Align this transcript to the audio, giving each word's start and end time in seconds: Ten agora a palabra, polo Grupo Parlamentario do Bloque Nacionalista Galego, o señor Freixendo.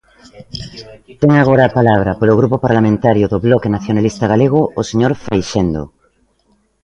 Ten 1.21 1.31
agora 1.37 1.63
a 1.65 1.75
palabra, 1.79 2.11
polo 2.19 2.37
Grupo 2.39 2.57
Parlamentario 2.65 3.25
do 3.31 3.37
Bloque 3.45 3.73
Nacionalista 3.75 4.25
Galego, 4.33 4.59
o 4.79 4.81
señor 4.89 5.13
Freixendo. 5.25 5.83